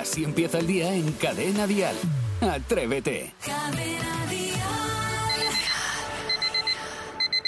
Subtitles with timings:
[0.00, 1.94] Así empieza el día en Cadena Dial.
[2.40, 3.34] Atrévete.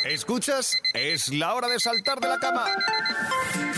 [0.04, 0.76] ¿Escuchas?
[0.92, 2.66] Es la hora de saltar de la cama.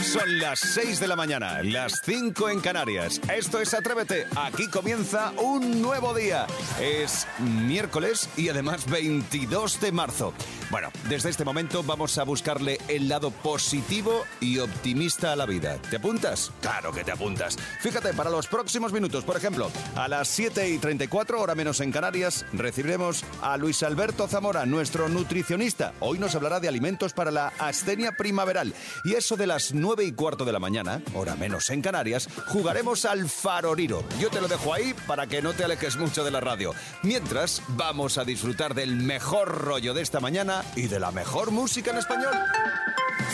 [0.04, 3.20] Son las 6 de la mañana, las 5 en Canarias.
[3.34, 4.26] Esto es Atrévete.
[4.36, 6.46] Aquí comienza un nuevo día.
[6.78, 10.34] Es miércoles y además 22 de marzo.
[10.70, 15.78] Bueno, desde este momento vamos a buscarle el lado positivo y optimista a la vida.
[15.88, 16.52] ¿Te apuntas?
[16.60, 17.56] Claro que te apuntas.
[17.80, 21.92] Fíjate, para los próximos minutos, por ejemplo, a las 7 y 34, hora menos en
[21.92, 25.94] Canarias, recibiremos a Luis Alberto Zamora, nuestro nutricionista.
[26.00, 28.74] Hoy nos hablará de alimentos para la astenia primaveral.
[29.04, 33.04] Y eso de las 9 y cuarto de la mañana, hora menos en Canarias, jugaremos
[33.04, 34.02] al faroriro.
[34.18, 36.74] Yo te lo dejo ahí para que no te alejes mucho de la radio.
[37.02, 41.90] Mientras, vamos a disfrutar del mejor rollo de esta mañana y de la mejor música
[41.90, 42.34] en español.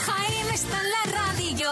[0.07, 1.71] Jaime está en la radio.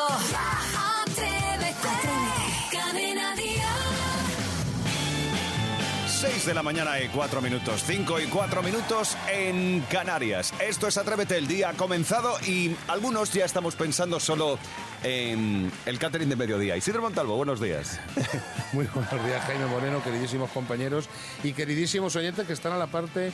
[6.39, 10.55] 6 de la mañana y 4 minutos, 5 y 4 minutos en Canarias.
[10.61, 14.57] Esto es Atrévete, el día ha comenzado y algunos ya estamos pensando solo
[15.03, 16.77] en el catering de mediodía.
[16.77, 17.99] Isidro Montalvo, buenos días.
[18.73, 21.09] Muy buenos días, Jaime Moreno, queridísimos compañeros
[21.43, 23.33] y queridísimos oyentes que están a la parte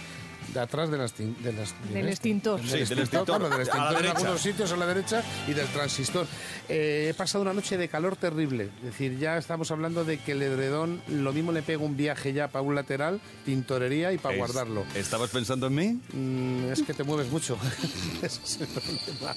[0.53, 2.61] de atrás de las, de las- Del extintor.
[2.61, 3.25] Sí, del extintor.
[3.25, 4.19] claro, del extintor en derecha.
[4.19, 6.27] algunos sitios a la derecha y del transistor.
[6.69, 8.71] Eh, he pasado una noche de calor terrible.
[8.79, 12.33] Es decir, ya estamos hablando de que el edredón lo mismo le pega un viaje
[12.33, 14.85] ya para un lateral, tintorería y para Es- guardarlo.
[14.95, 16.01] ¿Estabas pensando en mí?
[16.13, 17.59] Mm, es que te mueves mucho.
[18.23, 19.35] Ese es el problema.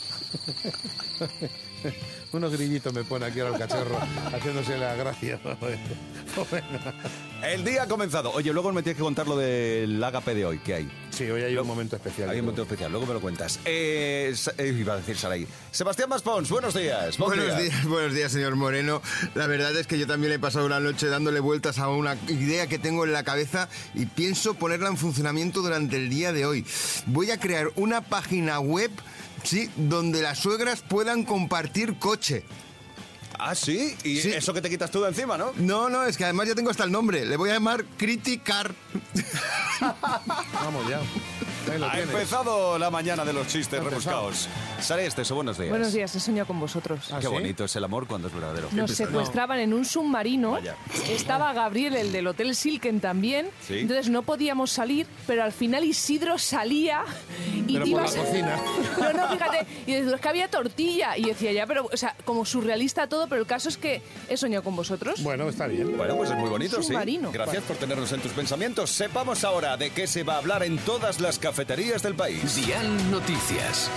[2.34, 3.98] Unos grillitos me pone aquí ahora el cachorro,
[4.34, 5.40] haciéndose la gracia.
[7.44, 8.32] El día ha comenzado.
[8.32, 10.92] Oye, luego me tienes que contar lo del ágape de hoy, ¿qué hay?
[11.12, 12.30] Sí, hoy hay un momento especial.
[12.30, 13.60] Hay un momento especial, luego me lo cuentas.
[13.64, 15.48] Eh, eh, iba a decir Saray.
[15.72, 17.18] Sebastián Maspons, buenos días.
[17.18, 17.70] Buen Buenos día.
[17.70, 19.02] días, buenos días, señor Moreno.
[19.36, 22.68] La verdad es que yo también he pasado una noche dándole vueltas a una idea
[22.68, 26.66] que tengo en la cabeza y pienso ponerla en funcionamiento durante el día de hoy.
[27.06, 28.92] Voy a crear una página web,
[29.44, 32.44] sí, donde las suegras puedan compartir coche.
[33.40, 33.96] Ah, sí.
[34.04, 34.32] Y Sí.
[34.32, 35.52] eso que te quitas tú de encima, ¿no?
[35.58, 37.24] No, no, es que además ya tengo hasta el nombre.
[37.26, 38.74] Le voy a llamar Criticar.
[40.54, 41.00] Vamos ya.
[41.70, 42.10] Ha tienes.
[42.14, 44.48] empezado la mañana de los chistes rebuscados.
[44.80, 45.70] Sara Esteso, buenos días.
[45.70, 47.10] Buenos días, he soñado con vosotros.
[47.12, 47.34] Ah, Qué ¿sí?
[47.34, 48.70] bonito es el amor cuando es verdadero.
[48.72, 50.52] Nos secuestraban en un submarino.
[50.52, 50.76] Vaya.
[51.10, 53.50] Estaba Gabriel, el del Hotel Silken también.
[53.68, 53.80] Sí.
[53.80, 57.04] Entonces no podíamos salir, pero al final Isidro salía
[57.68, 58.56] y Pero te por ibas- la cocina.
[58.98, 59.66] No, no, fíjate.
[59.86, 61.18] Y decía, es que había tortilla.
[61.18, 64.38] Y decía, ya, pero, o sea, como surrealista todo, pero el caso es que he
[64.38, 65.22] soñado con vosotros.
[65.22, 65.96] Bueno, está bien.
[65.98, 66.88] Bueno, pues es muy bonito, sí.
[66.88, 67.32] Submarino.
[67.32, 68.90] Gracias por tenernos en tus pensamientos.
[68.90, 71.57] Sepamos ahora de qué se va a hablar en todas las cafeterías
[72.04, 72.56] del país.
[72.56, 73.90] Dial Noticias.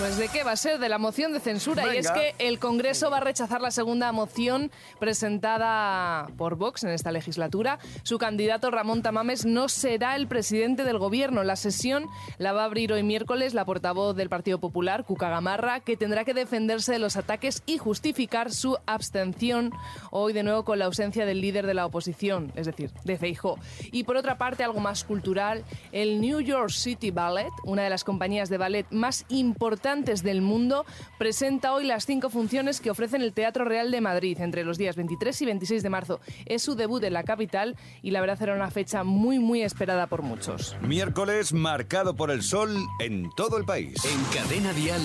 [0.00, 1.94] Pues de qué va a ser, de la moción de censura.
[1.94, 2.20] Y es Venga.
[2.20, 7.78] que el Congreso va a rechazar la segunda moción presentada por Vox en esta legislatura.
[8.02, 11.44] Su candidato Ramón Tamames no será el presidente del gobierno.
[11.44, 12.06] La sesión
[12.38, 16.24] la va a abrir hoy miércoles la portavoz del Partido Popular, Cuca Gamarra, que tendrá
[16.24, 19.70] que defenderse de los ataques y justificar su abstención
[20.10, 23.58] hoy de nuevo con la ausencia del líder de la oposición, es decir, de Feijó.
[23.92, 25.62] Y por otra parte, algo más cultural,
[25.92, 30.86] el New York City Ballet, una de las compañías de ballet más importantes del mundo,
[31.18, 34.94] presenta hoy las cinco funciones que ofrecen el Teatro Real de Madrid entre los días
[34.94, 36.20] 23 y 26 de marzo.
[36.46, 40.06] Es su debut en la capital y la verdad era una fecha muy, muy esperada
[40.06, 40.76] por muchos.
[40.80, 43.96] Miércoles marcado por el sol en todo el país.
[44.04, 45.02] En Cadena Dial,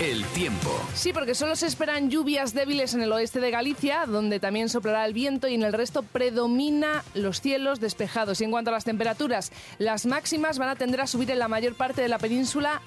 [0.00, 0.70] el tiempo.
[0.92, 5.06] Sí, porque solo se esperan lluvias débiles en el oeste de Galicia, donde también soplará
[5.06, 8.42] el viento y en el resto predomina los cielos despejados.
[8.42, 11.48] Y en cuanto a las temperaturas, las máximas van a tender a subir en la
[11.48, 12.82] mayor parte de la península.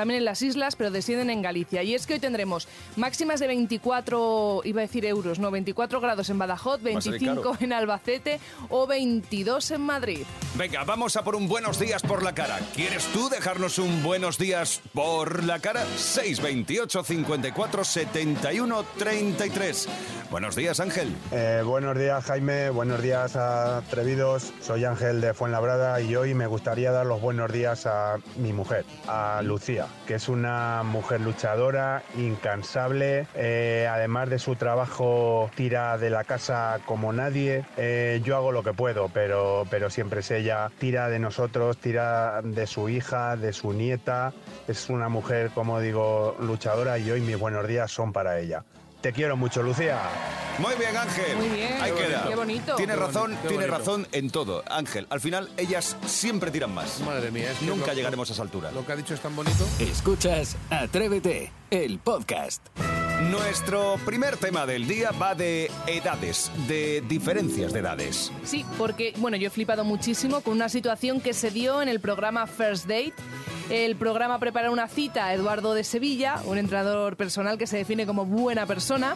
[0.00, 1.82] También en las islas, pero descienden en Galicia.
[1.82, 2.66] Y es que hoy tendremos
[2.96, 7.20] máximas de 24, iba a decir euros, no, 24 grados en Badajoz, Va a salir
[7.20, 7.56] 25 caro.
[7.60, 8.40] en Albacete
[8.70, 10.22] o 22 en Madrid.
[10.54, 12.60] Venga, vamos a por un buenos días por la cara.
[12.74, 15.84] ¿Quieres tú dejarnos un buenos días por la cara?
[15.96, 19.86] 628 54 71 33.
[20.30, 21.14] Buenos días, Ángel.
[21.32, 24.52] Eh, buenos días Jaime, buenos días atrevidos.
[24.62, 28.84] Soy Ángel de Fuenlabrada y hoy me gustaría dar los buenos días a mi mujer,
[29.08, 33.26] a Lucía, que es una mujer luchadora, incansable.
[33.34, 37.64] eh, además de su trabajo, tira de la casa como nadie.
[37.76, 40.70] Eh, yo hago lo que puedo, pero, pero siempre es ella.
[40.78, 44.32] Tira de nosotros, tira de su hija, de su nieta.
[44.66, 48.64] Es una mujer, como digo, luchadora y hoy mis buenos días son para ella.
[49.00, 49.98] Te quiero mucho, Lucía.
[50.58, 51.36] Muy bien, Ángel.
[51.38, 51.72] Muy bien.
[51.80, 52.18] Ahí Qué queda.
[52.18, 52.28] bonito.
[52.28, 52.74] Qué bonito.
[52.76, 54.62] Tiene Qué razón, bonito, tiene razón en todo.
[54.70, 57.00] Ángel, al final ellas siempre tiran más.
[57.00, 58.70] Madre mía, es que Nunca lo- llegaremos a esa altura.
[58.72, 59.64] Lo que ha dicho es tan bonito.
[59.78, 62.62] Escuchas Atrévete, el podcast.
[63.30, 68.30] Nuestro primer tema del día va de edades, de diferencias de edades.
[68.44, 72.00] Sí, porque, bueno, yo he flipado muchísimo con una situación que se dio en el
[72.00, 73.14] programa First Date.
[73.70, 78.04] El programa prepara una cita a Eduardo de Sevilla, un entrenador personal que se define
[78.04, 79.14] como buena persona,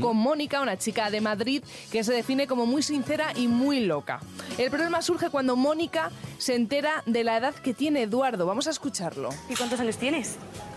[0.00, 4.20] con Mónica, una chica de Madrid que se define como muy sincera y muy loca.
[4.58, 8.46] El problema surge cuando Mónica se entera de la edad que tiene Eduardo.
[8.46, 9.30] Vamos a escucharlo.
[9.48, 10.36] ¿Y cuántos años tienes?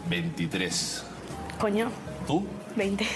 [0.10, 1.04] 23.
[1.60, 1.92] Coño,
[2.30, 2.46] ¿Tú?
[2.76, 3.08] 20.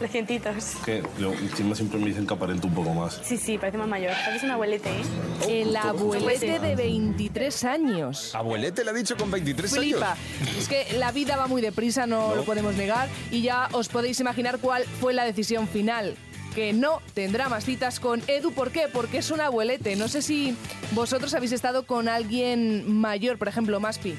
[0.00, 0.72] Recientitos.
[0.84, 3.20] Que yo, encima siempre me dicen que aparento un poco más.
[3.22, 4.10] Sí, sí, parece más mayor.
[4.24, 5.60] Pareces un abuelete, ¿eh?
[5.60, 8.34] El abuelete de 23 años.
[8.34, 10.12] Abuelete le ha dicho con 23 Flipa.
[10.14, 10.56] años.
[10.58, 13.08] Es que la vida va muy deprisa, no, lo podemos negar.
[13.30, 16.16] Y ya os podéis imaginar cuál fue la decisión final.
[16.56, 18.50] Que no tendrá más citas con Edu.
[18.50, 18.86] ¿Por qué?
[18.90, 19.94] Porque es un abuelete.
[19.94, 20.56] No sé si
[20.92, 24.14] vosotros habéis estado con alguien mayor, por ejemplo, Maspi.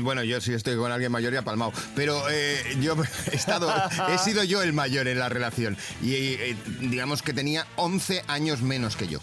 [0.00, 1.72] Bueno, yo sí estoy con alguien mayor y apalmado.
[1.96, 2.94] Pero eh, yo
[3.32, 3.72] he estado,
[4.10, 5.78] he sido yo el mayor en la relación.
[6.02, 9.20] Y eh, digamos que tenía 11 años menos que yo.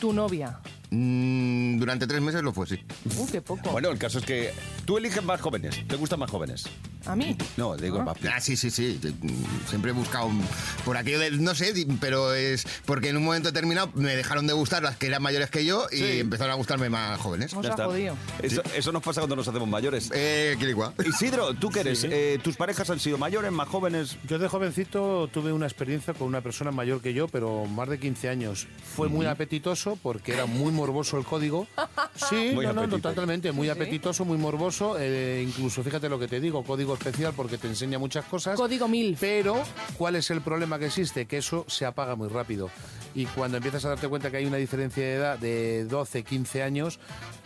[0.00, 0.58] Tu novia.
[0.88, 2.80] Mm, durante tres meses lo fue, sí.
[3.18, 3.70] Uh, qué poco.
[3.70, 4.54] Bueno, el caso es que
[4.86, 5.86] tú eliges más jóvenes.
[5.86, 6.64] ¿Te gustan más jóvenes?
[7.04, 7.36] ¿A mí?
[7.56, 8.98] No, digo, va- Ah, sí, sí, sí.
[9.20, 10.44] Mm, Siempre he buscado un-
[10.84, 14.46] por aquello del, no sé, di- pero es porque en un momento determinado me dejaron
[14.48, 16.20] de gustar las que eran mayores que yo y Sí.
[16.20, 17.52] empezaron a gustarme más jóvenes.
[17.54, 18.16] Os ya ha jodido.
[18.42, 20.10] Eso, eso nos pasa cuando nos hacemos mayores.
[20.14, 20.94] Eh, Quiligua.
[21.06, 22.04] Isidro, ¿tú qué eres?
[22.04, 24.16] Eh, ¿Tus parejas han sido mayores, más jóvenes?
[24.26, 28.00] Yo de jovencito tuve una experiencia con una persona mayor que yo, pero más de
[28.00, 28.66] 15 años.
[28.96, 31.66] Fue muy apetitoso porque era muy morboso el código.
[32.30, 33.52] Sí, Muy no, totalmente.
[33.52, 34.75] Muy apetitoso, muy morboso.
[34.98, 38.56] Eh, incluso, fíjate lo que te digo, código especial porque te enseña muchas cosas.
[38.56, 39.18] Código MILF.
[39.20, 39.62] Pero,
[39.96, 41.26] ¿cuál es el problema que existe?
[41.26, 42.70] Que eso se apaga muy rápido.
[43.14, 46.62] Y cuando empiezas a darte cuenta que hay una diferencia de edad de 12, 15
[46.62, 46.98] años,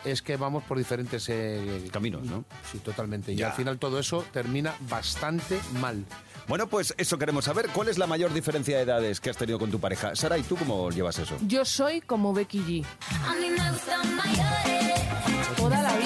[0.05, 2.45] es que vamos por diferentes eh, Caminos, ¿no?
[2.71, 3.33] Sí, totalmente.
[3.33, 3.49] Y Ya.
[3.49, 6.05] al final todo eso termina bastante mal.
[6.49, 7.69] Bueno, pues eso queremos saber.
[7.73, 10.17] ¿Cuál es la mayor diferencia de edades que has tenido con tu pareja?
[10.17, 11.37] Sara, ¿y tú cómo llevas eso?
[11.47, 12.85] Yo soy como Becky G.
[13.29, 14.90] A mí me gustan mayores.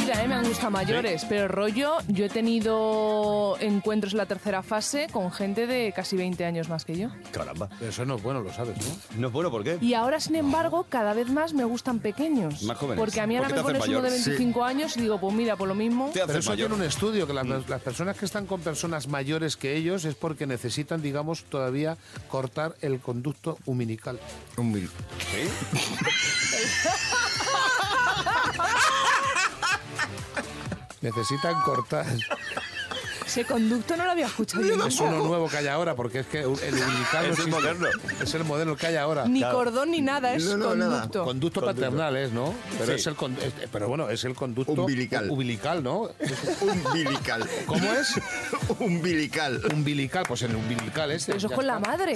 [0.05, 0.29] Toda la vida ¿eh?
[0.29, 5.33] me han gustado mayores, pero rollo, yo he tenido encuentros en la tercera fase con
[5.33, 7.09] gente de casi 20 años más que yo.
[7.31, 7.71] Caramba.
[7.79, 9.21] Pero eso no es bueno, lo sabes, ¿no?
[9.21, 9.79] No es bueno, ¿por qué?
[9.81, 12.65] Y ahora, sin embargo, cada vez más me gustan pequeños.
[12.65, 12.99] Más jóvenes.
[12.99, 14.25] Porque a mí ahora me pones uno de mayor.
[14.25, 16.11] 25 años y digo, pues mira, por lo mismo.
[16.13, 16.69] Te Pero eso mayor.
[16.69, 20.15] tiene un estudio, que las, las personas que están con personas mayores que ellos es
[20.15, 21.97] porque necesitan, digamos, todavía
[22.29, 24.21] cortar el conducto umbilical.
[24.59, 24.91] Un mil.
[31.05, 32.07] Necesitan cortar.
[33.27, 36.27] Ese conducto no lo había escuchado yo Es uno nuevo que hay ahora, porque es
[36.27, 37.87] que el umbilical no Es el moderno.
[38.23, 39.27] Es el modelo que hay ahora.
[39.27, 41.01] Ni cordón ni nada, es No, no, nada.
[41.01, 41.25] conducto.
[41.25, 42.55] Conducto paternal es, ¿no?
[42.79, 42.93] Pero Sí.
[42.93, 45.29] es el con- es- pero bueno, es el conducto Umbilical.
[45.31, 46.11] umbilical, ¿no?
[46.61, 47.49] Umbilical.
[47.67, 48.15] ¿Cómo es?
[48.79, 49.61] Umbilical.
[49.73, 51.37] Umbilical, pues el umbilical este.
[51.37, 52.15] Eso es con la madre.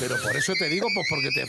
[0.00, 1.46] Pero por eso te digo, pues porque te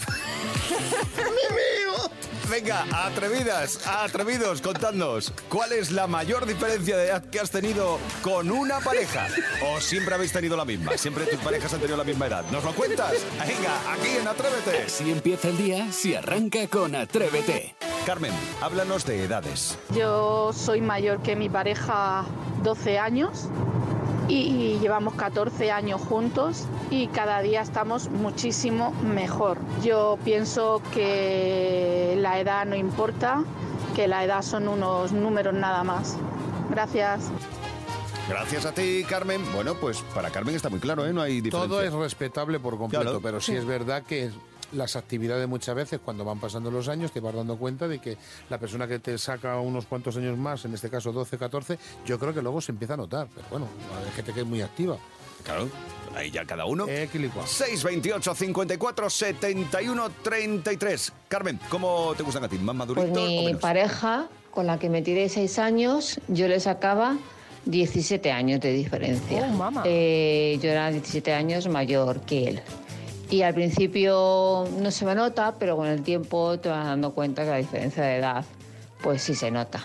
[2.53, 8.51] Venga, atrevidas, atrevidos, contadnos, ¿cuál es la mayor diferencia de edad que has tenido con
[8.51, 9.25] una pareja?
[9.65, 10.95] ¿O siempre habéis tenido la misma?
[10.95, 12.45] ¿Siempre tus parejas han tenido la misma edad?
[12.51, 13.13] ¿Nos lo cuentas?
[13.39, 14.87] Venga, aquí en Atrévete.
[14.87, 17.75] Si empieza el día, si arranca con Atrévete.
[18.05, 19.79] Carmen, háblanos de edades.
[19.95, 22.23] Yo soy mayor que mi pareja
[22.61, 23.49] 12 años
[24.35, 29.57] y llevamos 14 años juntos y cada día estamos muchísimo mejor.
[29.83, 33.43] Yo pienso que la edad no importa,
[33.95, 36.17] que la edad son unos números nada más.
[36.69, 37.29] Gracias.
[38.29, 39.41] Gracias a ti, Carmen.
[39.53, 41.11] Bueno, pues para Carmen está muy claro, ¿eh?
[41.13, 41.67] No hay diferencia.
[41.69, 43.19] Todo es respetable por completo, Claro.
[43.21, 44.31] pero sí es verdad que
[44.73, 48.17] las actividades muchas veces, cuando van pasando los años, te vas dando cuenta de que
[48.49, 52.19] la persona que te saca unos cuantos años más, en este caso 12, 14, yo
[52.19, 53.27] creo que luego se empieza a notar.
[53.33, 53.67] Pero bueno,
[54.05, 54.97] hay gente que es muy activa.
[55.43, 55.67] Claro,
[56.15, 56.85] ahí ya cada uno.
[56.87, 57.45] Eh, Quilicua.
[57.45, 61.13] 628 54 71 33.
[61.27, 62.57] Carmen, ¿cómo te gustan a ti?
[62.57, 63.61] ¿Más Pues maduritos o mi menos?
[63.61, 67.17] pareja, con la que me tiré seis años, yo le sacaba
[67.65, 69.47] 17 años de diferencia.
[69.49, 69.83] Oh, mamá.
[69.85, 72.61] Eh, yo era 17 años mayor que él.
[73.29, 77.43] Y al principio no se me nota, pero con el tiempo te vas dando cuenta
[77.43, 78.45] que la diferencia de edad,
[79.01, 79.83] pues sí se nota.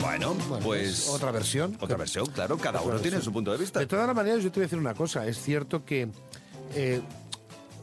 [0.00, 0.88] Bueno, Bueno, pues...
[0.88, 1.76] es otra versión.
[1.80, 3.80] Otra versión, claro, cada uno tiene su punto de vista.
[3.80, 5.26] De todas las maneras, yo te voy a decir una cosa.
[5.26, 6.08] Es cierto que
[6.74, 7.00] eh,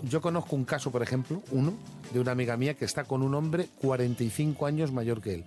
[0.03, 1.73] yo conozco un caso, por ejemplo, uno,
[2.13, 5.43] de una amiga mía que está con un hombre 45 años mayor que él.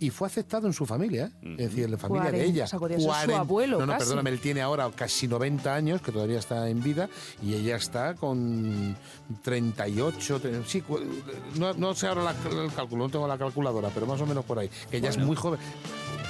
[0.00, 1.52] Y fue aceptado en su familia, ¿eh?
[1.58, 2.64] es decir, en la familia de 40, ella.
[2.64, 4.04] o sea, su 40 abuelo, No, no, casi.
[4.04, 7.08] perdóname, él tiene ahora casi 90 años, que todavía está en vida,
[7.42, 8.96] y ella está con
[9.42, 11.00] 38, tre- sí, cu-
[11.58, 14.44] no, no sé ahora la- el cálculo, no tengo la calculadora, pero más o menos
[14.44, 15.60] por ahí, que ella es muy joven.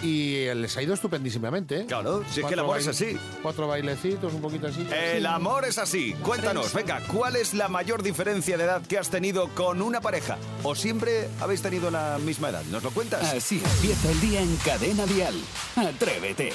[0.02, 1.87] Y les ha ido estupendísimamente, ¿eh?
[1.87, 3.19] Claro, si es que el amor es así.
[3.42, 4.87] Cuatro bailecitos, un poquito así.
[4.90, 6.14] El amor es así.
[6.23, 10.38] Cuéntanos, venga, ¿cuál es la mayor diferencia de edad que has tenido con una pareja?
[10.62, 12.62] ¿O siempre habéis tenido la misma edad?
[12.71, 13.23] ¿Nos lo cuentas?
[13.35, 15.35] Así empieza el día en Cadena Dial.
[15.76, 16.52] Atrévete.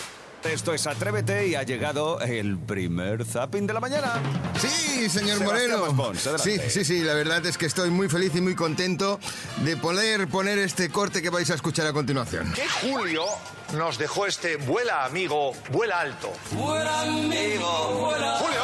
[0.51, 4.13] Esto es Atrévete y ha llegado el primer zapping de la mañana.
[4.59, 5.45] Sí, señor Sebastián
[5.79, 5.93] Moreno.
[5.93, 9.19] Maspons, Sí, sí, sí, la verdad es que estoy muy feliz y muy contento
[9.63, 12.51] de poder poner este corte que vais a escuchar a continuación.
[12.53, 13.25] que Julio
[13.73, 16.31] nos dejó este vuela amigo, vuela alto.
[16.51, 18.31] Vuela amigo, Julio.
[18.37, 18.61] Julio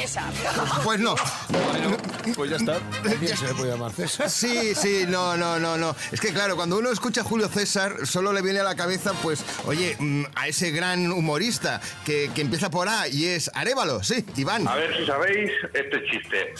[0.00, 0.32] César.
[0.84, 1.14] Pues no.
[2.34, 2.78] Pues ya está.
[3.02, 4.30] También se le puede llamar César.
[4.30, 5.94] Sí, sí, no, no, no, no.
[6.12, 9.12] Es que claro, cuando uno escucha a Julio César, solo le viene a la cabeza,
[9.22, 14.02] pues, oye, mm, a ese gran humorista que, que empieza por A y es Arevalo,
[14.02, 14.66] sí, Iván.
[14.66, 16.54] A ver si sabéis este chiste.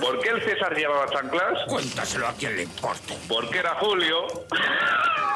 [0.00, 1.64] ¿Por qué el César llevaba chanclas?
[1.68, 3.14] Cuéntaselo a quien le importe.
[3.28, 4.26] Porque era Julio.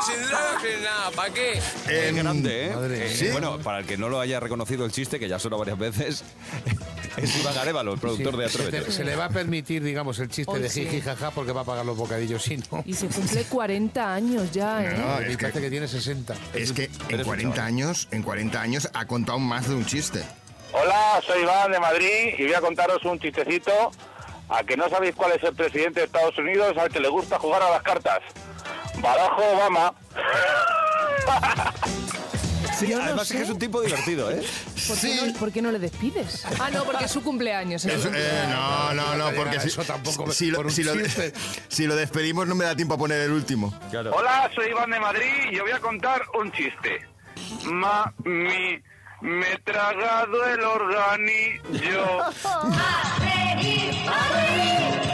[0.07, 1.61] Sin nada, sin nada, ¿para qué?
[1.87, 2.75] Qué Em, grande, ¿eh?
[2.75, 3.29] madre Eh, ¿sí?
[3.29, 6.25] Bueno, para el que no lo haya reconocido el chiste, que ya sonó varias veces,
[7.19, 8.85] es Iván Arevalo, el productor de Sí, Atrévete.
[8.87, 10.85] te- se le va a permitir, digamos, el chiste Hoy de sí.
[10.85, 12.83] jiji jaja porque va a pagar los bocadillos si no.
[12.87, 14.97] Y se cumple 40 años ya, ¿eh?
[14.97, 16.35] No, Y es que, tiene 60.
[16.55, 17.69] es que en Eres un 40 chaval.
[17.69, 20.23] años, en 40 años ha contado más de un chiste.
[20.73, 23.73] Hola, soy Iván de Madrid y voy a contaros un chistecito.
[24.53, 27.39] A que no sabéis cuál es el presidente de Estados Unidos al que le gusta
[27.39, 28.19] jugar a las cartas.
[29.01, 29.95] Barajo Obama.
[32.81, 34.43] Sí, Yo no además es que es un tipo divertido, ¿eh?
[34.89, 36.45] ¿Por, qué no, por qué no le despides?
[36.59, 37.85] Ah, no, porque es su cumpleaños.
[37.85, 38.57] es su Eso, eh, cumpleaños.
[38.57, 41.33] no, no, no, porque si, Eso tampoco, si, por lo, un si, lo, chiste.
[41.69, 43.79] si lo despedimos no me da tiempo a poner el último.
[43.91, 44.13] Claro.
[44.15, 47.07] Hola, soy Iván de Madrid y os voy a contar un chiste.
[47.65, 48.81] Ma, mi,
[49.21, 52.23] me he tragado el organillo.
[52.23, 52.31] A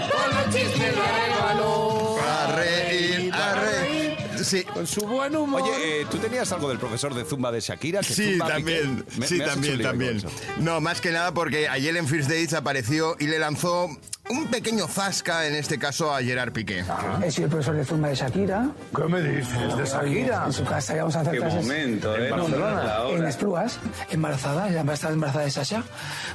[4.47, 4.63] Sí.
[4.65, 5.63] Con su buen humor.
[5.63, 8.01] Oye, eh, ¿tú tenías algo del profesor de Zumba de Shakira?
[8.01, 9.05] Que Sí, Zumba también?
[9.19, 10.23] Me- sí, me también, también.
[10.59, 13.89] No, más que nada porque ayer en First Dates apareció y le lanzó
[14.29, 16.85] un pequeño zasca, en este caso a Gerard Piqué.
[17.25, 18.69] He sido el profesor de Zumba de Shakira.
[18.95, 20.45] ¿Qué me dices de Shakira?
[20.47, 21.63] En su casa íbamos a hacer Qué clases.
[21.63, 22.31] momento, ¿eh?
[22.31, 23.25] No, Barcelona, en.
[23.27, 23.79] Esplugas,
[24.11, 25.85] embarazada, ya estaba embarazada de Sasha,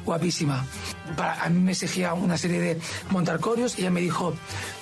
[0.06, 0.66] guapísima.
[1.18, 2.80] Para, a mí me exigía una serie de
[3.10, 4.34] montar corios y ella me dijo,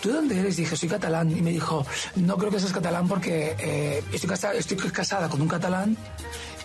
[0.02, 0.58] ¿tú de dónde eres?
[0.58, 1.32] Dije, soy catalán.
[1.36, 1.86] Y me dijo,
[2.16, 5.98] no creo que seas catalán porque eh, estoy, casa- estoy casada con un catalán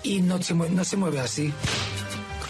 [0.03, 1.53] y no se, mue- no se mueve así.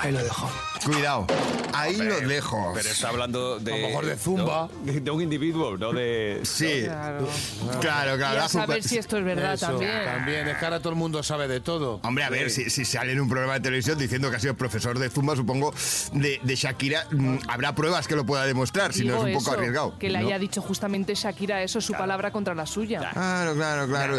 [0.04, 0.50] Ahí lo dejo.
[0.84, 1.26] Cuidado,
[1.72, 2.72] ahí lo dejo.
[2.74, 3.72] Pero está hablando de...
[3.72, 4.68] A lo mejor de Zumba.
[4.84, 4.92] ¿no?
[4.92, 6.40] De un individuo, no de...
[6.42, 7.26] Sí, Claro.
[7.80, 8.36] claro, claro.
[8.36, 10.04] Y a saber si esto es verdad Eso, también.
[10.04, 12.00] También, es que ahora todo el mundo sabe de todo.
[12.02, 14.54] Hombre, a ver, si, si sale en un programa de televisión diciendo que ha sido
[14.54, 15.72] profesor de Zumba, supongo,
[16.12, 19.50] de, de Shakira, mm, habrá pruebas que lo pueda demostrar, si no es un poco
[19.52, 19.98] eso, arriesgado.
[19.98, 20.26] Que le ¿no?
[20.26, 22.98] haya dicho justamente Shakira eso, su palabra contra la suya.
[23.12, 24.18] Claro, claro, claro.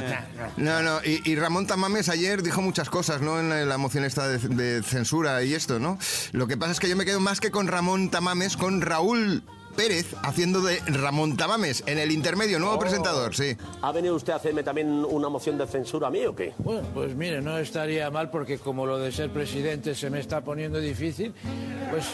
[0.57, 3.39] No, no, y, y Ramón Tamames ayer dijo muchas cosas, ¿no?
[3.39, 5.97] En la, la moción esta de, de censura y esto, ¿no?
[6.31, 9.43] Lo que pasa es que yo me quedo más que con Ramón Tamames, con Raúl
[9.75, 13.57] Pérez haciendo de Ramón Tamames en el intermedio, nuevo presentador, sí.
[13.81, 16.53] ¿Ha venido usted a hacerme también una moción de censura a mí o qué?
[16.59, 20.41] Bueno, pues mire, no estaría mal porque como lo de ser presidente se me está
[20.41, 21.33] poniendo difícil,
[21.91, 22.05] pues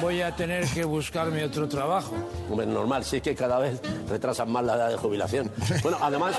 [0.00, 2.14] voy a tener que buscarme otro trabajo.
[2.50, 5.50] Hombre, normal, sí que cada vez retrasan más la edad de jubilación.
[5.82, 6.36] Bueno, además,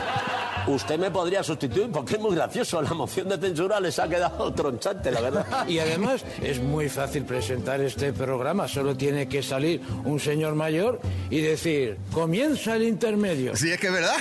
[0.67, 2.81] usted me podría sustituir porque es muy gracioso.
[2.81, 5.67] La moción de censura les ha quedado tronchante, la verdad.
[5.67, 10.99] Y además es muy fácil presentar este programa, solo tiene que salir un señor mayor
[11.29, 13.55] y decir, comienza el intermedio.
[13.55, 14.15] Sí, es que es verdad.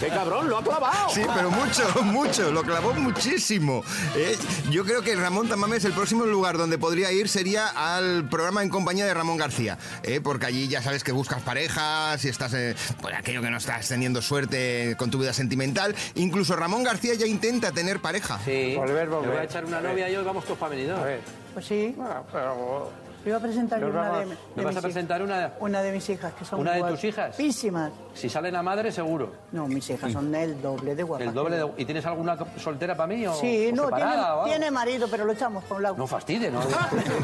[0.00, 1.10] ¡Qué cabrón, lo ha clavado!
[1.10, 3.82] Sí, pero mucho, mucho, lo clavó muchísimo.
[4.16, 4.36] ¿eh?
[4.70, 8.68] Yo creo que Ramón Tamames, el próximo lugar donde podría ir sería al programa en
[8.68, 10.20] compañía de Ramón García, ¿eh?
[10.22, 13.88] porque allí ya sabes que buscas parejas y estás, eh, pues aquello que no estás
[13.88, 15.94] teniendo suerte con tu vida sentimental.
[16.16, 18.38] Incluso Ramón García ya intenta tener pareja.
[18.44, 18.74] Sí.
[18.76, 19.28] Volver, volver.
[19.28, 20.72] Le voy a echar una novia y hoy vamos todos para.
[20.74, 21.20] A ver,
[21.54, 21.94] Pues sí.
[22.32, 22.90] pero...
[23.24, 24.28] Iba a presentar una de, vamos.
[24.30, 25.32] de ¿Me vas mis a presentar hijas.
[25.32, 25.52] una?
[25.60, 27.28] Una de mis hijas, que son ¿Una de tus hijas?
[27.28, 27.92] guapísimas.
[28.14, 29.32] Si salen a madre, seguro.
[29.52, 31.28] No, mis hijas son el doble de guapas.
[31.28, 31.70] El doble de...
[31.76, 35.24] ¿Y tienes alguna soltera para mí o, Sí, o no, tiene, o tiene marido, pero
[35.24, 35.94] lo echamos por un lado.
[35.96, 36.62] No fastide, ¿no?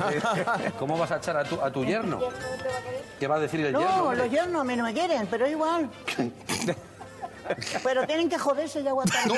[0.78, 2.20] ¿Cómo vas a echar a tu, a tu yerno?
[3.18, 4.04] ¿Qué va a decir el yerno?
[4.04, 5.90] No, los yernos a mí no me quieren, pero igual.
[7.83, 9.28] pero tienen que joderse y aguantar.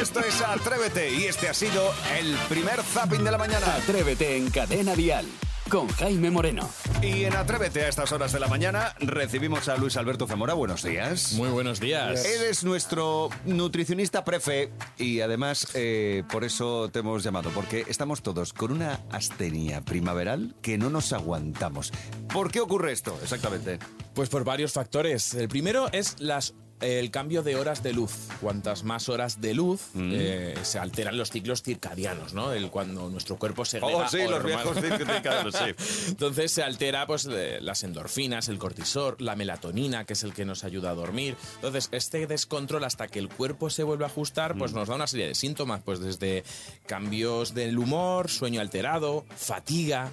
[0.00, 3.66] Esto es Atrévete y este ha sido el primer zapping de la mañana.
[3.76, 5.26] Atrévete en Cadena Dial.
[5.68, 6.68] Con Jaime Moreno.
[7.02, 10.54] Y en Atrévete a estas horas de la mañana recibimos a Luis Alberto Zamora.
[10.54, 11.32] Buenos días.
[11.32, 12.24] Muy buenos días.
[12.24, 18.22] Él es nuestro nutricionista prefe y además eh, por eso te hemos llamado, porque estamos
[18.22, 21.92] todos con una astenia primaveral que no nos aguantamos.
[22.32, 23.78] ¿Por qué ocurre esto exactamente?
[24.14, 25.34] Pues por varios factores.
[25.34, 28.12] El primero es las el cambio de horas de luz.
[28.40, 30.10] Cuantas más horas de luz, Mm.
[30.12, 32.52] eh, se alteran los ciclos circadianos, ¿no?
[32.52, 35.74] El, cuando nuestro cuerpo segrega Oh, sí, los viejos circadianos, sí.
[36.08, 40.44] Entonces se altera pues, eh, las endorfinas, el cortisol, la melatonina, que es el que
[40.44, 41.36] nos ayuda a dormir.
[41.56, 44.76] Entonces, este descontrol hasta que el cuerpo se vuelve a ajustar, pues Mm.
[44.76, 46.44] nos da una serie de síntomas, pues desde
[46.86, 50.12] cambios del humor, sueño alterado, fatiga.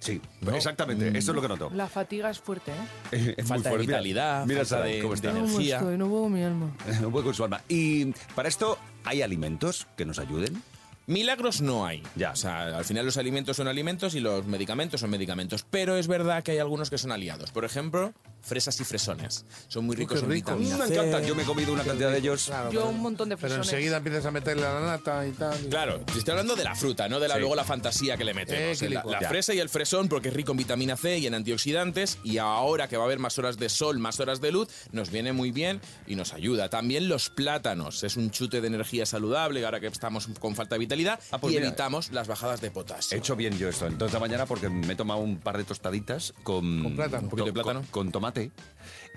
[0.00, 0.20] Sí,
[0.52, 1.70] exactamente, eso es lo que noto.
[1.74, 2.72] La fatiga es fuerte,
[3.12, 3.34] ¿eh?
[3.36, 3.86] Es Falta de fuerte.
[3.86, 5.28] Mira, vitalidad, mira falta de- cómo está.
[5.28, 5.76] de ¿Cómo energía.
[5.78, 5.98] estoy?
[5.98, 6.70] No puedo con mi alma.
[7.04, 7.60] Un poco con su alma.
[7.68, 10.62] Y para esto, ¿hay alimentos que nos ayuden?
[11.06, 12.02] Milagros no hay.
[12.14, 12.30] Ya.
[12.30, 15.66] O sea, al final los alimentos son alimentos y los medicamentos son medicamentos.
[15.68, 17.50] Pero es verdad que hay algunos que son aliados.
[17.50, 19.44] Por ejemplo, fresas y fresones.
[19.68, 20.54] Son muy ricos en ricos.
[20.58, 20.94] vitamina Me C.
[20.94, 22.50] encanta, yo me he comido una cantidad de ellos.
[22.72, 23.68] Yo un montón de Pero fresones.
[23.72, 25.58] enseguida empiezas a meterle a la nata y tal.
[25.68, 27.40] Claro, te estoy hablando de la fruta, no de la, Sí.
[27.40, 28.78] luego la fantasía que le Eh, metemos.
[28.78, 29.12] qué la licor.
[29.12, 29.28] la Ya.
[29.28, 32.88] fresa y el fresón, porque es rico en vitamina C y en antioxidantes, y ahora
[32.88, 35.50] que va a haber más horas de sol, más horas de luz, nos viene muy
[35.52, 36.68] bien y nos ayuda.
[36.68, 40.78] También los plátanos, es un chute de energía saludable, ahora que estamos con falta de
[40.80, 41.68] vitalidad, Ah, pues y mira.
[41.68, 43.16] evitamos las bajadas de potasio.
[43.16, 43.86] He hecho bien yo esto.
[43.86, 47.22] Entonces de mañana porque me he tomado un par de tostaditas con, Con plátano.
[47.24, 47.80] Un poquito de plátano.
[47.90, 48.50] Con, con 待て。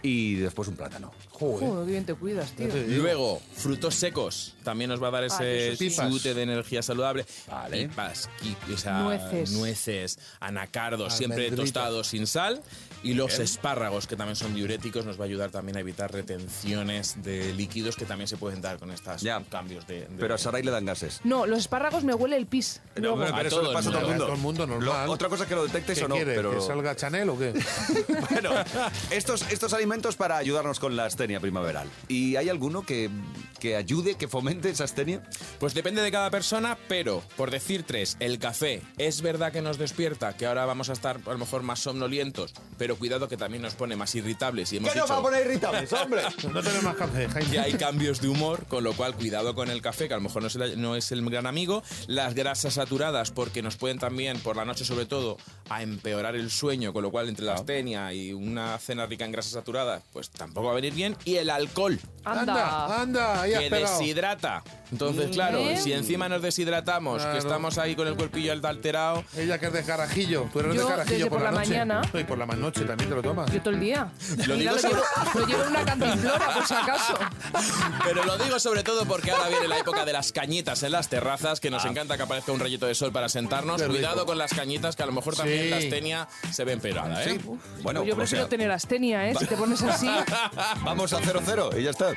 [0.03, 1.11] Y después un plátano.
[1.31, 1.67] Joder.
[1.67, 2.67] Joder, bien te cuidas, tío.
[2.87, 4.53] Luego, frutos secos.
[4.63, 7.25] También nos va a dar Ah, ese chute de energía saludable.
[7.49, 7.87] Vale.
[7.87, 9.51] Pipas, qui- o sea, Nueces.
[9.51, 12.61] nueces, anacardos, siempre tostados sin sal.
[13.01, 17.21] Y los espárragos, que también son diuréticos, nos va a ayudar también a evitar retenciones
[17.23, 19.41] de líquidos que también se pueden dar con estos Ya.
[19.49, 21.19] cambios de, de- Pero a Saray le dan gases.
[21.23, 22.81] No, los espárragos me huele el pis.
[22.95, 23.17] No, Luego.
[23.25, 24.25] pero A eso todo le el pasa a todo el mundo.
[24.25, 25.05] todo el mundo, normal.
[25.07, 26.35] Lo- otra cosa que lo detectes ¿Qué o no, quiere?
[26.35, 26.51] pero...
[26.55, 27.53] ¿Que salga Chanel o qué?
[28.29, 28.51] Bueno,
[29.11, 31.87] estos, estos alimentos para ayudarnos con la astenia primaveral.
[32.07, 33.11] ¿Y hay alguno que,
[33.59, 35.21] que ayude, que fomente esa astenia?
[35.59, 39.77] Pues depende de cada persona, pero por decir tres, el café es verdad que nos
[39.77, 43.61] despierta, que ahora vamos a estar a lo mejor más somnolientos, pero cuidado que también
[43.61, 46.23] nos pone más irritables y hemos ¿Qué nos va a poner irritables, hombre?
[46.51, 47.59] No tenemos más café, que Jaime.
[47.59, 50.41] hay cambios de humor, con lo cual cuidado con el café, que a lo mejor
[50.41, 51.83] no es el, no es el gran amigo.
[52.07, 55.37] Las grasas saturadas, porque nos pueden también, por la noche sobre todo,
[55.69, 59.31] a empeorar el sueño, con lo cual entre la astenia y una cena rica en
[59.31, 61.15] grasas saturadas, pues tampoco va a venir bien.
[61.25, 63.01] Y el alcohol, Anda.
[63.01, 63.97] anda, ahí has que pegado.
[63.99, 64.63] deshidrata.
[64.93, 67.31] Entonces, claro, si encima nos deshidratamos, Claro.
[67.33, 70.47] que estamos ahí con el cuerpillo alterado, Ella que es de carajillo.
[70.53, 71.69] Tú eres Yo, de carajillo desde por, por la noche.
[71.69, 72.01] mañana.
[72.13, 73.51] Y por la ma- noche también te lo tomas.
[73.51, 74.07] Yo todo el día.
[74.47, 75.05] Lo Mira, digo lo, sobre- llevo,
[75.39, 77.13] lo llevo en una cantimplora, por si acaso.
[78.05, 81.09] Pero lo digo sobre todo porque ahora viene la época de las cañitas en las
[81.09, 81.71] terrazas, que Ah.
[81.71, 83.77] nos encanta que aparezca un rayito de sol para sentarnos.
[83.77, 83.95] Qué rico.
[83.97, 85.69] Cuidado con las cañitas, que a lo mejor también Sí.
[85.69, 87.39] la astenia se ve empeorada, ¿eh?
[87.81, 89.35] Bueno, Yo o prefiero sea, tener astenia, ¿eh?
[89.39, 90.07] Si te pones así.
[90.83, 92.09] vamos a 0-0 y ya está.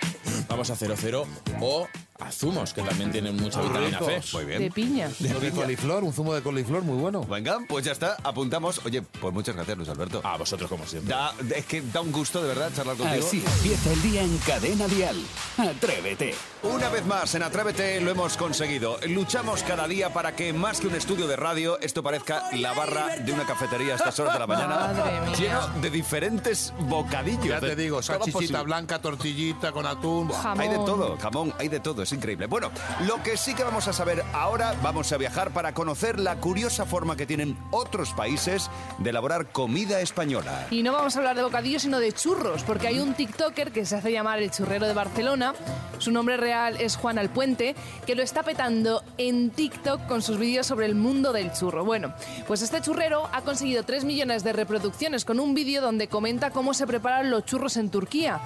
[0.49, 1.27] Vamos a 00
[1.61, 1.87] o
[2.19, 4.23] a zumos, que también tienen mucha vitamina C.
[4.33, 4.73] Muy De bien.
[4.73, 5.11] piña.
[5.21, 7.23] De coliflor, un zumo de coliflor muy bueno.
[7.25, 8.81] Venga, pues ya está, apuntamos.
[8.87, 10.23] Oye, pues muchas gracias, Luis Alberto.
[10.25, 11.15] A vosotros, como siempre.
[11.15, 13.27] Da- es que da un gusto, de verdad, charlar contigo.
[13.27, 15.17] Así empieza el día en Cadena Dial.
[15.59, 16.35] Atrévete.
[16.63, 18.99] Una vez más, en Atrévete lo hemos conseguido.
[19.09, 23.17] Luchamos cada día para que, más que un estudio de radio, esto parezca la barra
[23.19, 24.75] de una cafetería a estas horas de la mañana.
[24.75, 25.37] Madre mía.
[25.39, 27.45] Lleno de diferentes bocadillos.
[27.47, 30.16] Ya te digo, salchichita blanca, tortillita con atún.
[30.25, 30.43] Buah.
[30.43, 30.61] Jamón.
[30.61, 32.47] Hay de todo, jamón, hay de todo, es increíble.
[32.47, 32.71] Bueno,
[33.07, 36.87] lo que sí que vamos a saber ahora, vamos a viajar para conocer la curiosa
[36.87, 40.67] forma que tienen otros países de elaborar comida española.
[40.71, 43.85] Y no vamos a hablar de bocadillos, sino de churros, porque hay un TikToker que
[43.85, 45.55] se hace llamar el churrero de Barcelona.
[45.99, 47.75] Su nombre real es Juan Alpuente,
[48.07, 51.85] que lo está petando en TikTok con sus vídeos sobre el mundo del churro.
[51.85, 52.13] Bueno,
[52.47, 56.75] pues este churrero ha conseguido 3 millones de reproducciones con un vídeo donde comenta cómo
[56.75, 58.41] se preparan los churros en Turquía.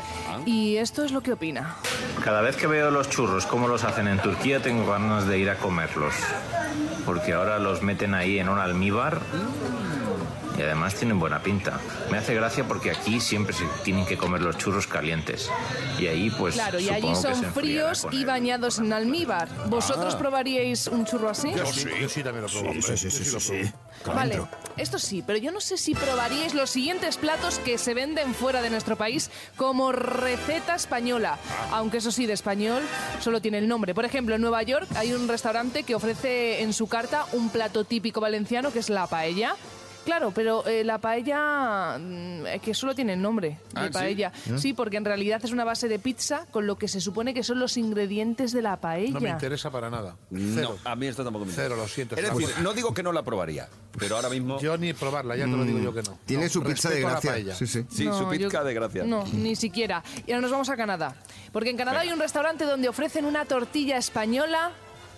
[0.47, 1.60] Y esto es lo que opina.
[2.25, 5.51] Cada vez que veo los churros, cómo los hacen en Turquía, tengo ganas de ir
[5.51, 6.15] a comerlos.
[7.07, 9.21] Porque ahora los meten ahí en un almíbar
[10.61, 11.81] y además tienen buena pinta.
[12.11, 15.51] Me hace gracia porque aquí siempre se tienen que comer los churros calientes.
[15.99, 16.55] Y ahí pues...
[16.55, 19.49] Claro, y allí son fríos y el- bañados en almíbar.
[19.69, 20.19] ¿Vosotros Ah.
[20.19, 21.51] probaríais un churro así?
[21.55, 22.71] Yo sí, yo sí también lo probo.
[22.71, 22.97] hombre.
[22.97, 24.15] Yo lo probo.
[24.15, 24.41] Vale,
[24.77, 28.61] esto sí, pero yo no sé si probaríais los siguientes platos que se venden fuera
[28.63, 31.39] de nuestro país como receta española.
[31.73, 32.83] Aunque eso sí, de español
[33.21, 33.95] solo tiene el nombre.
[33.95, 37.85] Por ejemplo, en Nueva York hay un restaurante que ofrece en su carta un plato
[37.85, 39.55] típico valenciano que es la paella.
[40.05, 43.93] Claro, pero eh, la paella, mm, es que solo tiene el nombre Ah, de ¿sí?
[43.93, 44.33] paella.
[44.49, 44.59] ¿Eh?
[44.59, 47.43] Sí, porque en realidad es una base de pizza con lo que se supone que
[47.43, 49.13] son los ingredientes de la paella.
[49.13, 50.17] No me interesa para nada.
[50.31, 50.77] Cero.
[50.85, 51.83] No, a mí esto tampoco me Cero, interesa.
[51.83, 52.17] lo siento.
[52.17, 54.59] Es decir, no digo que no la probaría, pero ahora mismo...
[54.61, 56.19] Yo ni probarla, ya te lo digo yo que no.
[56.25, 57.31] Tiene No, su pizza de respeto a la gracia.
[57.33, 57.55] paella.
[57.55, 57.85] Sí, sí.
[57.91, 59.05] Sí, No, su yo- pizca de gracia.
[59.05, 60.03] No, ni siquiera.
[60.27, 61.15] Y ahora nos vamos a Canadá.
[61.53, 64.71] Porque en Canadá hay un restaurante donde ofrecen una tortilla española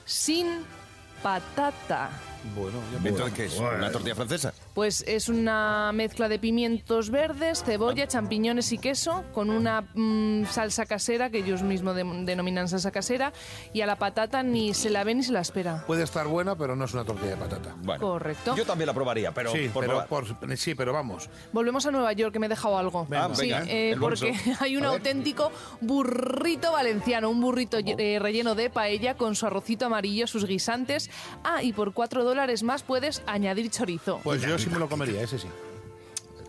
[0.05, 0.49] sin
[1.23, 2.11] patata.
[2.57, 3.59] Bueno, ya Entonces, ¿qué es?
[3.59, 4.53] ¿Una tortilla francesa?
[4.75, 10.87] Pues es una mezcla de pimientos verdes, cebolla, champiñones y queso, con una mm, salsa
[10.87, 13.33] casera, que ellos mismos de- denominan salsa casera,
[13.73, 15.85] y a la patata ni se la ve ni se la espera.
[15.87, 17.75] Puede estar buena, pero no es una tortilla de patata.
[17.83, 18.57] Bueno, Correcto.
[18.57, 21.31] Yo también la probaría, pero sí, por pero, por- sí, pero vamos.
[21.53, 23.07] Volvemos a Nueva York, que me he dejado algo.
[23.09, 23.35] Venga.
[23.35, 25.51] sí, Ah, venga, eh, porque hay un auténtico
[25.81, 31.11] burrito valenciano, un burrito eh, relleno de paella con su arrocito amarillo, sus guisantes.
[31.45, 34.21] Ah, y por cuatro dólares más puedes añadir chorizo.
[34.25, 35.49] Pues yo sí me lo comería, ese sí.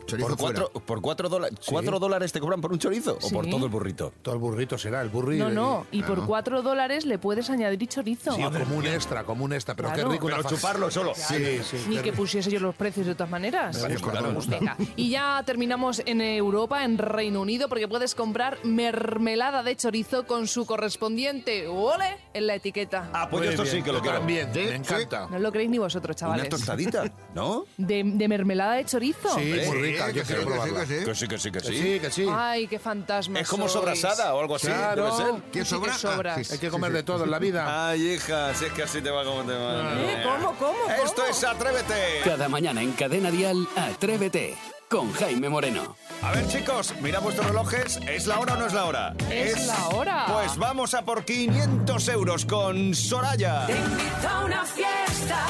[0.06, 3.48] Chorizo ¿Por cuatro, por cuatro, dólares, cuatro dólares te cobran por un chorizo o por
[3.50, 4.14] todo el burrito?
[4.22, 5.50] Todo el burrito será, el burrito.
[5.50, 8.34] No, no, y por cuatro dólares le puedes añadir chorizo.
[8.36, 10.10] Sí, como un extra, como un extra, pero Claro.
[10.10, 11.14] qué rico una Pero chuparlo solo.
[11.16, 11.86] Sí, sí.
[11.88, 12.18] Ni que rico.
[12.18, 13.82] pusiese yo los precios de todas maneras.
[13.88, 14.58] Me gusta, me gusta.
[14.60, 20.26] Venga, y ya terminamos en Europa, en Reino Unido, porque puedes comprar mermelada de chorizo
[20.26, 23.10] con su correspondiente ole en la etiqueta.
[23.14, 24.18] Ah, pues esto bien, sí que lo quiero.
[24.20, 25.28] También, me encanta.
[25.30, 26.50] No lo creéis ni vosotros, Una chavales.
[26.50, 27.66] tostadita, ¿no?
[27.78, 29.30] De, de mermelada de chorizo.
[29.36, 30.80] Sí, muy Sí, rica, yo sí, quiero que sí, probarla.
[30.86, 31.06] que sí.
[31.06, 31.78] Que sí, que sí, que sí.
[31.82, 32.26] sí, que sí.
[32.32, 33.40] Ay, qué fantasma.
[33.40, 33.74] Es como sois.
[33.74, 35.04] sobrasada o algo así, Claro.
[35.06, 35.42] debe ser.
[35.52, 35.94] ¿Quién Sí que sobra?
[35.98, 36.38] sobras.
[36.40, 37.90] Ah, sí, Hay que comer de todo en la vida.
[37.90, 39.94] Ay, hija, si es que así te va como te va.
[40.02, 40.24] ¿Eh?
[40.24, 42.22] ¿Cómo, cómo, Esto es Atrévete.
[42.24, 44.56] Cada mañana en Cadena Dial, Atrévete
[44.90, 45.96] con Jaime Moreno.
[46.22, 47.98] A ver, chicos, mira vuestros relojes.
[48.08, 49.16] ¿Es la hora o no es la hora?
[49.32, 50.26] Es la hora.
[50.32, 53.66] Pues vamos a por 500 euros con Soraya.
[54.46, 55.46] una fiesta,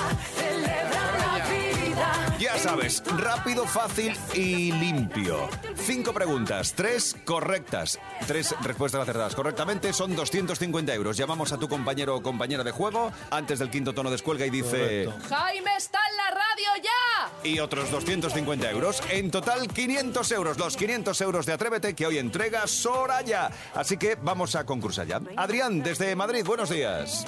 [2.63, 5.49] sabes, rápido, fácil y limpio.
[5.75, 9.35] Cinco preguntas, tres correctas, tres respuestas acertadas.
[9.35, 11.17] Correctamente son 250 euros.
[11.17, 15.05] Llamamos a tu compañero o compañera de juego antes del quinto tono descuelga y dice...
[15.05, 15.35] Correcto.
[15.35, 17.49] Jaime está en la radio ya.
[17.49, 19.03] Y otros 250 euros.
[19.09, 20.57] En total, 500 euros.
[20.57, 23.51] Los 500 euros de Atrévete que hoy entrega Soraya.
[23.73, 25.19] Así que vamos a concursar ya.
[25.35, 27.25] Adrián, desde Madrid, buenos días.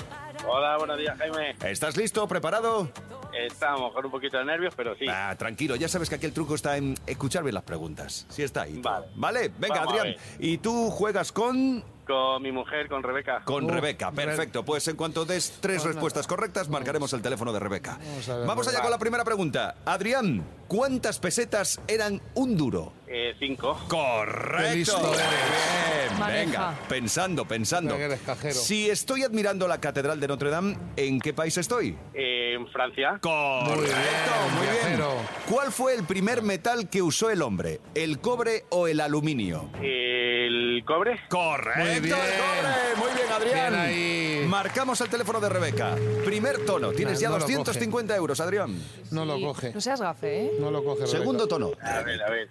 [0.48, 1.56] Hola, buenos días, Jaime.
[1.66, 2.28] ¿Estás listo?
[2.28, 2.90] ¿Preparado?
[3.34, 5.06] Estamos con un poquito de nervios, pero sí.
[5.10, 8.26] Ah, tranquilo, ya sabes que aquí el truco está en escuchar bien las preguntas.
[8.30, 8.80] Si está ahí.
[8.82, 9.08] Vale.
[9.16, 10.16] Vale, venga, Vamos Adrián.
[10.40, 11.84] Y tú juegas con.
[12.06, 13.42] Con mi mujer, con Rebeca.
[13.46, 14.64] Con Uh, Rebeca, Re- perfecto.
[14.64, 17.98] Pues en cuanto des tres respuestas correctas, marcaremos el teléfono de Rebeca.
[18.00, 19.76] Vamos a ver, Vamos allá con la primera pregunta.
[19.86, 22.94] Adrián, ¿cuántas pesetas eran un duro?
[23.08, 23.80] Eh, cinco.
[23.88, 24.74] Correcto.
[24.76, 25.02] Listo.
[25.02, 26.46] Bien, Maneja.
[26.46, 27.96] venga, pensando, pensando.
[27.98, 28.54] Que eres cajero.
[28.56, 31.98] Si estoy admirando la Catedral de Notre Dame, ¿en qué país estoy?
[32.14, 33.18] Eh, en Francia.
[33.22, 35.02] Correcto, Muy bien, muy bien.
[35.50, 37.80] ¿Cuál fue el primer metal que usó el hombre?
[37.94, 39.70] ¿El cobre o el aluminio?
[39.82, 41.20] El cobre.
[41.30, 42.16] Correcto, Muy bien.
[42.16, 42.96] el cobre.
[42.98, 43.72] Muy bien, Adrián.
[43.72, 44.46] Bien ahí.
[44.48, 45.96] Marcamos el teléfono de Rebeca.
[46.26, 46.92] Primer tono.
[46.92, 48.78] Tienes ya no lo 250 euros, Adrián.
[49.12, 49.72] No lo coge.
[49.74, 50.52] No seas gafe, ¿eh?
[50.60, 51.02] No lo coge.
[51.02, 51.18] Rebeca.
[51.18, 51.72] Segundo tono.
[51.82, 52.50] A ver, a ver.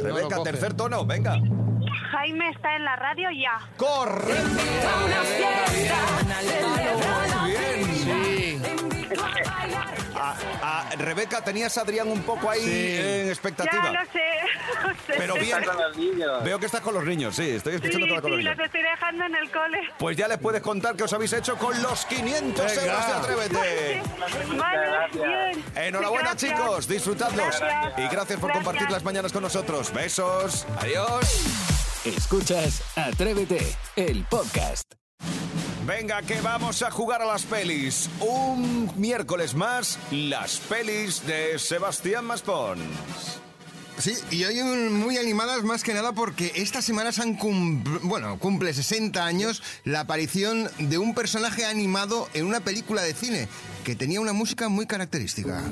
[0.00, 1.04] Rebeca, tercer tono.
[1.06, 1.38] Venga.
[2.12, 3.58] Jaime está en la radio ya.
[3.76, 4.42] Correcto.
[5.04, 6.24] Una fiesta,
[7.46, 7.94] Bien.
[7.94, 8.73] Sí.
[10.16, 12.96] A, a Rebeca, tenías a Adrián un poco ahí Sí.
[12.98, 13.82] en expectativa.
[13.92, 14.94] Ya lo sé.
[15.18, 15.58] Pero bien.
[15.58, 16.44] Está con los niños.
[16.44, 18.56] Veo que estás con los niños, sí, estoy Sí, escuchando con los sí, niños.
[18.56, 19.78] los estoy dejando en el cole.
[19.98, 22.82] Pues ya les puedes contar qué os habéis hecho con los 500 Venga.
[22.84, 24.02] euros de Atrévete.
[24.56, 25.24] Vale, gracias.
[25.24, 25.64] bien.
[25.76, 26.52] Enhorabuena, Gracias.
[26.52, 27.60] chicos, disfrutadlos.
[27.60, 27.98] Gracias.
[27.98, 28.64] Y gracias por Gracias.
[28.64, 29.92] compartir las mañanas con nosotros.
[29.92, 30.66] Besos.
[30.78, 32.00] Adiós.
[32.04, 35.03] Escuchas Atrévete, el podcast.
[35.86, 38.08] Venga, que vamos a jugar a las pelis.
[38.20, 42.80] Un miércoles más, las pelis de Sebastián Maspons.
[43.98, 47.84] Sí, y hoy un- muy animadas más que nada porque esta semana se han cum-
[48.02, 53.48] bueno, cumple 60 años la aparición de un personaje animado en una película de cine
[53.84, 55.62] que tenía una música muy característica.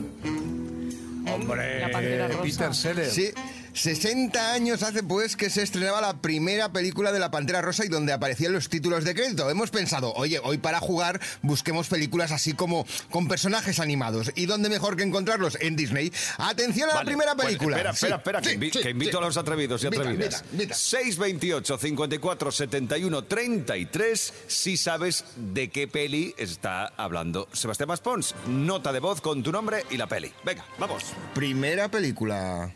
[1.32, 2.42] Hombre, La.
[2.42, 3.12] Peter Sellers.
[3.14, 3.30] Sí,
[3.74, 7.88] 60 años hace pues que se estrenaba la primera película de la Pantera Rosa y
[7.88, 9.48] donde aparecían los títulos de crédito.
[9.50, 14.30] Hemos pensado, oye, hoy para jugar busquemos películas así como con personajes animados.
[14.34, 15.56] ¿Y dónde mejor que encontrarlos?
[15.60, 16.12] En Disney.
[16.38, 17.76] Atención a la Vale, primera pues, película.
[17.76, 20.40] espera, espera, Sí, espera, que, sí, invi- sí, que invito a los atrevidos y atrevidas.
[20.42, 20.74] invita, invita.
[20.74, 28.34] 628 54 71 33 si sabes de qué peli está hablando Sebastián Maspons.
[28.46, 30.32] Nota de voz con tu nombre y la peli.
[30.44, 31.04] Venga, vamos.
[31.34, 32.72] Primera película.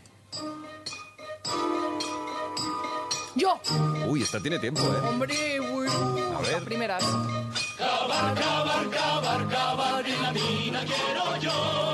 [3.34, 3.60] Yo.
[4.06, 5.08] Uy, esta tiene tiempo, ¿eh?
[5.08, 5.86] Hombre, uy.
[5.88, 6.52] A ver.
[6.52, 7.04] Las primeras.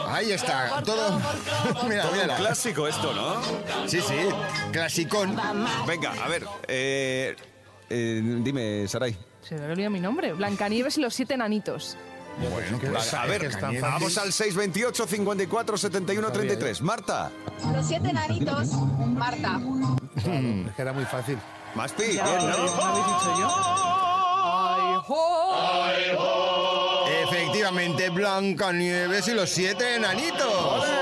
[0.08, 1.18] Ay, Ahí está, todo.
[1.88, 2.36] mira, Todo un mira.
[2.36, 3.40] clásico esto, ¿no?
[3.88, 4.14] Sí, sí,
[4.72, 5.36] clasicón.
[5.86, 7.34] Venga, a ver, eh,
[7.90, 9.16] eh, dime, Saray.
[9.42, 10.32] Se me olvidado mi nombre.
[10.32, 11.96] Blancanieves y los siete enanitos.
[12.38, 16.82] Bueno, Vale, a ver, vamos al 628 54 71 33.
[16.82, 17.30] Marta.
[17.72, 19.60] Los siete enanitos, Marta.
[20.16, 21.38] Es que era muy fácil.
[21.74, 22.32] Maspi, bien, ¿no?
[22.34, 23.48] ¿no habéis dicho yo?
[24.44, 27.04] Ay, jo.
[27.28, 30.52] Efectivamente, Blancanieves y los siete enanitos.
[30.52, 31.01] Un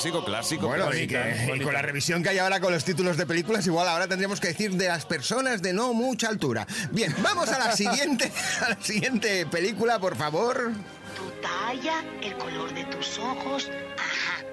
[0.00, 0.66] clásico, clásico.
[0.68, 1.04] Bueno, clásico.
[1.04, 3.86] y, que- y con la revisión que hay ahora con los títulos de películas, igual
[3.88, 6.66] ahora tendríamos que decir de las personas de no mucha altura.
[6.90, 8.32] Bien, vamos a la siguiente,
[8.64, 10.72] a la siguiente película, por favor.
[11.16, 13.70] Tu talla, el color de tus ojos.
[13.98, 14.44] Ajá.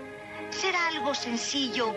[0.49, 1.93] Será algo sencillo,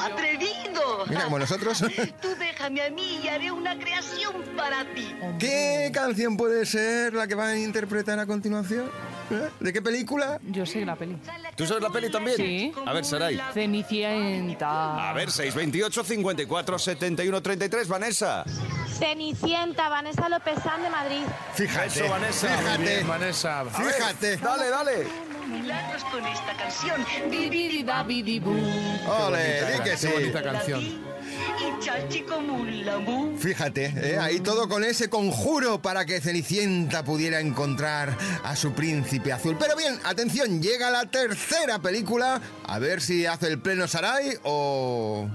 [0.00, 1.04] atrevido.
[1.08, 1.78] Mira, como nosotros.
[2.22, 5.14] Tú déjame a mí y haré una creación para ti.
[5.38, 8.90] ¿Qué canción puede ser la que van a interpretar a continuación?
[9.30, 9.48] ¿Eh?
[9.60, 10.38] ¿De qué película?
[10.42, 11.16] Yo sé la peli.
[11.56, 12.36] ¿Tú sabes la peli también?
[12.36, 12.72] Sí.
[12.86, 13.40] A ver, Saray.
[13.54, 15.10] Cenicienta.
[15.10, 18.44] A ver, 628 54 71 33, Vanessa.
[18.98, 21.22] Cenicienta, Vanessa López San de Madrid.
[21.54, 22.48] Fíjate, Eso, Vanessa.
[22.48, 23.62] fíjate, bien, Vanessa.
[23.64, 24.36] Ver, fíjate.
[24.36, 25.06] Dale, dale.
[25.46, 27.04] Milagros con esta canción.
[29.06, 30.06] Ole, di que sí.
[30.08, 30.80] Qué bonita canción.
[30.80, 33.36] Y chachi como un lamú.
[33.38, 34.18] Fíjate, ¿eh?
[34.18, 39.56] ahí todo con ese conjuro para que Cenicienta pudiera encontrar a su príncipe azul.
[39.58, 42.40] Pero bien, atención, llega la tercera película.
[42.66, 45.28] A ver si hace el pleno Sarai o...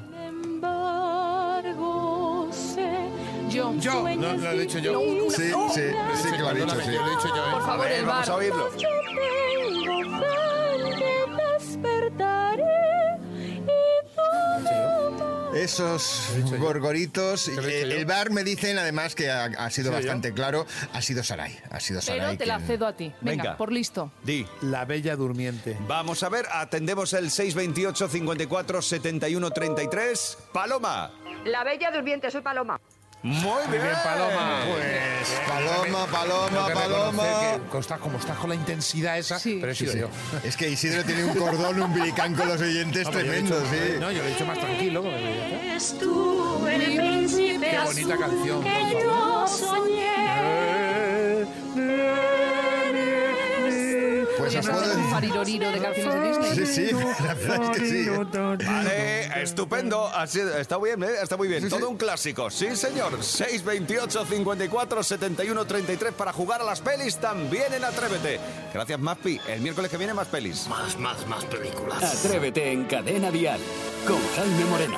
[3.49, 3.73] Yo.
[3.79, 5.01] Yo, no, lo he dicho yo.
[5.31, 5.81] Sí, sí,
[6.21, 6.85] sí que lo ha dicho, sí.
[6.85, 7.47] que lo he dicho yo.
[7.47, 7.51] ¿eh?
[7.51, 8.29] Por favor, A ver, el vamos bar.
[8.29, 8.69] a oírlo.
[15.53, 17.47] Esos gorgoritos.
[17.47, 17.61] yo.
[17.61, 20.65] el bar me dicen además que ha, ha sido bastante claro.
[20.93, 21.57] Ha sido Sarai.
[21.71, 22.19] Ha sido Sarai.
[22.21, 23.11] Pero te la cedo a ti.
[23.21, 23.57] Venga, Venga.
[23.57, 24.11] por listo.
[24.23, 24.45] Di.
[24.61, 25.75] La Bella Durmiente.
[25.81, 30.37] Vamos a ver, atendemos el 628 54 71 33.
[30.53, 31.11] Paloma.
[31.45, 32.79] La bella durmiente, soy Paloma.
[33.21, 34.61] Muy bien, Paloma.
[34.65, 37.23] Pues Paloma, Paloma, que Paloma.
[37.69, 39.57] que estás- como estás con la intensidad esa, Sí.
[39.59, 39.99] pero he Sí, sido sí.
[39.99, 40.09] yo.
[40.47, 43.93] Es que Isidro tiene un cordón umbilical con los oyentes he tremendo, dicho- sí.
[43.99, 45.03] No, yo lo he dicho más tranquilo.
[45.05, 50.58] Eres tú el príncipe Qué bonita azul canción, que yo soñé.
[54.49, 55.13] Os Oye, puedo ¿no haces un decir...
[55.13, 56.65] fariroriro de canciones de Disney?
[56.67, 56.91] Sí, sí,
[57.25, 58.09] la verdad es que sí.
[58.65, 60.07] Vale, estupendo.
[60.07, 61.07] Así- está bien, ¿eh?
[61.21, 61.67] Está muy bien.
[61.69, 62.49] Todo un clásico.
[62.49, 63.23] Sí, señor.
[63.23, 68.39] 628 54 71 33 para jugar a las pelis también en Atrévete.
[68.73, 69.39] Gracias, Maspi.
[69.47, 70.67] El miércoles que viene más pelis.
[70.67, 72.03] Más, más, más películas.
[72.25, 73.59] Atrévete en Cadena Dial
[74.07, 74.97] con Jaime Moreno.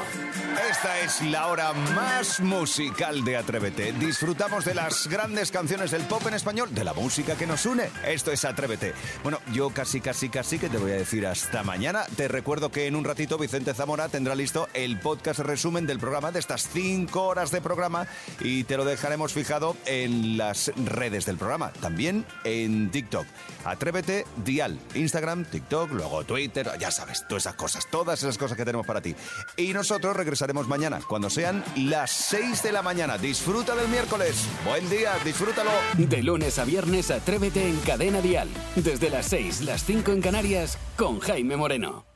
[0.58, 3.94] Esta es la hora más musical de Atrévete.
[3.94, 7.90] Disfrutamos de las grandes canciones del pop en español, de la música que nos une.
[8.06, 8.94] Esto es Atrévete.
[9.24, 12.04] Bueno, yo casi, casi, casi que te voy a decir hasta mañana.
[12.18, 16.32] Te recuerdo que en un ratito Vicente Zamora tendrá listo el podcast resumen del programa
[16.32, 18.08] de estas cinco horas de programa
[18.40, 21.72] y te lo dejaremos fijado en las redes del programa.
[21.82, 23.26] También en TikTok.
[23.64, 24.80] Atrévete Dial.
[24.96, 29.02] Instagram, TikTok, luego Twitter, ya sabes, todas esas cosas, todas esas cosas que tenemos para
[29.02, 29.16] ti.
[29.56, 33.18] Y nosotros regresaremos mañana, cuando sean las 6 de la mañana.
[33.18, 34.48] Disfruta del miércoles.
[34.66, 35.70] Buen día, disfrútalo.
[35.98, 38.50] De lunes a viernes, Atrévete en Cadena Dial.
[38.76, 42.11] Desde las 6, las 5 en Canarias, con Jaime Moreno.